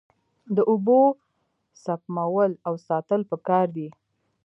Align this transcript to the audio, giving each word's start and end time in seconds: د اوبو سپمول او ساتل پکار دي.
د 0.55 0.57
اوبو 0.71 0.99
سپمول 1.83 2.51
او 2.67 2.73
ساتل 2.87 3.21
پکار 3.31 3.65
دي. 3.75 3.87